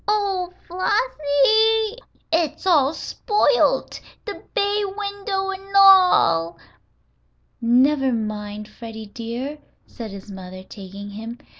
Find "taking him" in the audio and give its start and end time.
10.63-11.37